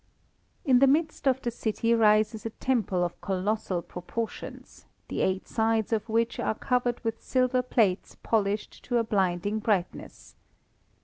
[0.65, 5.93] In the midst of the city rises a temple of colossal proportions, the eight sides
[5.93, 10.33] of which are covered with silver plates polished to a blinding brightness.